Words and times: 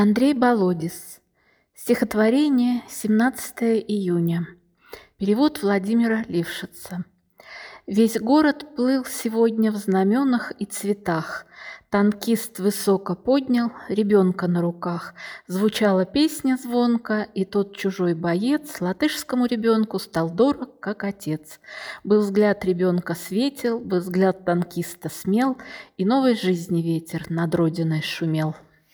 Андрей 0.00 0.32
Болодис. 0.32 1.20
Стихотворение 1.74 2.82
17 2.88 3.82
июня. 3.88 4.46
Перевод 5.16 5.60
Владимира 5.60 6.22
Лившица. 6.28 7.04
Весь 7.88 8.16
город 8.16 8.76
плыл 8.76 9.04
сегодня 9.04 9.72
в 9.72 9.74
знаменах 9.74 10.52
и 10.60 10.66
цветах. 10.66 11.46
Танкист 11.90 12.60
высоко 12.60 13.16
поднял 13.16 13.72
ребенка 13.88 14.46
на 14.46 14.60
руках. 14.60 15.14
Звучала 15.48 16.04
песня 16.04 16.56
звонко, 16.62 17.26
и 17.34 17.44
тот 17.44 17.76
чужой 17.76 18.14
боец 18.14 18.80
латышскому 18.80 19.46
ребенку 19.46 19.98
стал 19.98 20.30
дорог, 20.30 20.78
как 20.78 21.02
отец. 21.02 21.58
Был 22.04 22.20
взгляд 22.20 22.64
ребенка 22.64 23.16
светел, 23.16 23.80
был 23.80 23.98
взгляд 23.98 24.44
танкиста 24.44 25.08
смел, 25.08 25.58
и 25.96 26.04
новой 26.04 26.36
жизни 26.36 26.82
ветер 26.82 27.28
над 27.30 27.52
родиной 27.56 28.02
шумел. 28.02 28.54